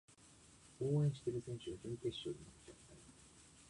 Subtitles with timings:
[0.79, 2.99] 応援してる選手が準決勝で負けちゃったよ